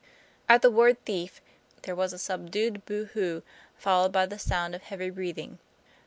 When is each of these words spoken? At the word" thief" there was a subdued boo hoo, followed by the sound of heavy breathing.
At 0.49 0.63
the 0.63 0.71
word" 0.71 0.97
thief" 1.05 1.41
there 1.83 1.93
was 1.95 2.11
a 2.11 2.17
subdued 2.17 2.87
boo 2.87 3.09
hoo, 3.13 3.43
followed 3.77 4.11
by 4.11 4.25
the 4.25 4.39
sound 4.39 4.73
of 4.73 4.81
heavy 4.81 5.11
breathing. 5.11 5.59